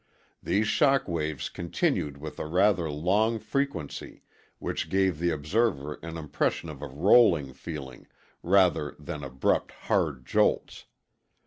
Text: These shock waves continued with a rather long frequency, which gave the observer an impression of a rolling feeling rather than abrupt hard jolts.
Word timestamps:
These 0.41 0.67
shock 0.67 1.07
waves 1.07 1.47
continued 1.47 2.17
with 2.17 2.39
a 2.39 2.47
rather 2.47 2.89
long 2.89 3.37
frequency, 3.37 4.23
which 4.57 4.89
gave 4.89 5.19
the 5.19 5.29
observer 5.29 5.99
an 6.01 6.17
impression 6.17 6.69
of 6.69 6.81
a 6.81 6.87
rolling 6.87 7.53
feeling 7.53 8.07
rather 8.41 8.95
than 8.97 9.23
abrupt 9.23 9.71
hard 9.85 10.25
jolts. 10.25 10.85